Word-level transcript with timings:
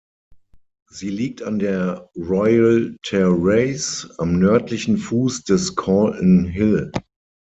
Sie 0.89 1.11
liegt 1.11 1.43
an 1.43 1.59
der 1.59 2.09
Royal 2.17 2.97
Terrace 3.03 4.09
am 4.17 4.39
nördlichen 4.39 4.97
Fuß 4.97 5.43
des 5.43 5.75
Calton 5.75 6.43
Hill. 6.45 6.91